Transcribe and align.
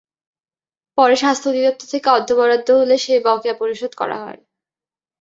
পরে 0.97 1.15
স্বাস্থ্য 1.15 1.47
অধিদপ্তর 1.49 1.87
থেকে 1.89 2.07
অর্থ 2.09 2.29
বরাদ্দ 2.33 2.69
এলে 2.83 2.97
সেই 2.97 3.19
বকেয়া 3.25 3.55
পরিশোধ 3.61 3.91
করা 3.95 4.17
হয়। 4.23 4.39